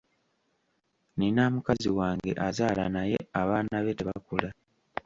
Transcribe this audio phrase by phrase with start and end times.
[1.13, 4.49] Nnina mukazi wange azaala naye abaana be tebakula.